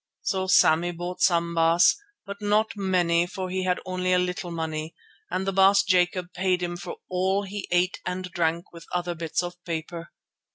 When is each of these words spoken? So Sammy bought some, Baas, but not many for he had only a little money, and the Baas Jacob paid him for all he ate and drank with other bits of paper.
So 0.23 0.47
Sammy 0.47 0.93
bought 0.93 1.21
some, 1.21 1.53
Baas, 1.53 1.95
but 2.25 2.41
not 2.41 2.75
many 2.75 3.27
for 3.27 3.51
he 3.51 3.65
had 3.65 3.79
only 3.85 4.13
a 4.13 4.17
little 4.17 4.49
money, 4.49 4.95
and 5.29 5.45
the 5.45 5.53
Baas 5.53 5.83
Jacob 5.83 6.33
paid 6.33 6.63
him 6.63 6.75
for 6.75 6.97
all 7.07 7.43
he 7.43 7.67
ate 7.69 7.99
and 8.03 8.23
drank 8.31 8.73
with 8.73 8.87
other 8.91 9.13
bits 9.13 9.43
of 9.43 9.63
paper. 9.63 10.11